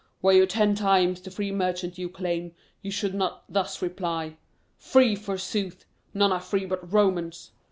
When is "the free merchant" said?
1.21-1.99